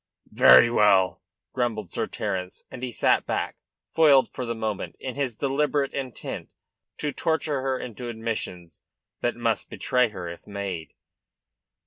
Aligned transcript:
"Very 0.33 0.71
well," 0.71 1.21
grumbled 1.53 1.93
Sir 1.93 2.07
Terence, 2.07 2.65
and 2.71 2.81
he 2.81 2.91
sat 2.91 3.27
back, 3.27 3.57
foiled 3.91 4.31
for 4.33 4.47
the 4.47 4.55
moment 4.55 4.95
in 4.99 5.13
his 5.13 5.35
deliberate 5.35 5.93
intent 5.93 6.49
to 6.97 7.11
torture 7.11 7.61
her 7.61 7.77
into 7.79 8.09
admissions 8.09 8.81
that 9.21 9.35
must 9.35 9.69
betray 9.69 10.09
her 10.09 10.27
if 10.27 10.47
made. 10.47 10.95